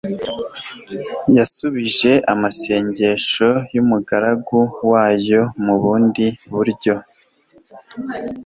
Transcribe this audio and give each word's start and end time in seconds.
yasubije 1.37 2.11
amasengesho 2.33 3.49
y'umugaragu 3.75 4.59
wayo 4.91 5.41
mu 5.63 5.75
bundi 5.81 6.27
buryo. 6.51 6.95